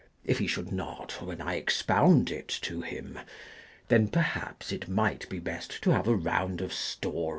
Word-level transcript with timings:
If 0.25 0.39
he 0.39 0.47
should 0.47 0.71
not, 0.71 1.21
when 1.21 1.39
I 1.41 1.57
expound 1.57 2.31
it 2.31 2.47
to 2.63 2.81
him,— 2.81 3.19
then 3.89 4.07
perhaps 4.07 4.71
it 4.71 4.89
might 4.89 5.29
be 5.29 5.37
best 5.37 5.79
to 5.83 5.91
have 5.91 6.07
a 6.07 6.15
round 6.15 6.59
of 6.59 6.73
Stories. 6.73 7.29